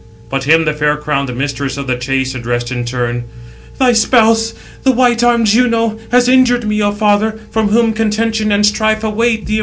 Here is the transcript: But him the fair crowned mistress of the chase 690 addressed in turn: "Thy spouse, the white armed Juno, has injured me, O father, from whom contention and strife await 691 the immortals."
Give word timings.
But 0.31 0.45
him 0.45 0.65
the 0.65 0.73
fair 0.73 0.97
crowned 0.97 1.31
mistress 1.37 1.77
of 1.77 1.85
the 1.85 1.95
chase 1.95 2.31
690 2.31 2.37
addressed 2.39 2.71
in 2.71 2.85
turn: 2.85 3.23
"Thy 3.77 3.93
spouse, 3.93 4.55
the 4.81 4.91
white 4.91 5.23
armed 5.23 5.45
Juno, 5.45 5.99
has 6.11 6.27
injured 6.27 6.65
me, 6.65 6.81
O 6.81 6.91
father, 6.91 7.39
from 7.51 7.67
whom 7.67 7.93
contention 7.93 8.51
and 8.51 8.65
strife 8.65 9.03
await 9.03 9.41
691 9.45 9.45
the 9.45 9.51
immortals." 9.53 9.59